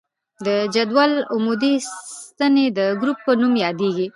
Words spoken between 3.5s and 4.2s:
یادیږي.